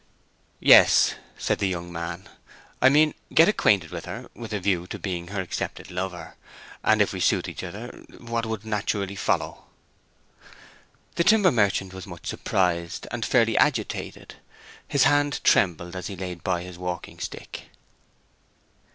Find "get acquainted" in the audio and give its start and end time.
3.35-3.91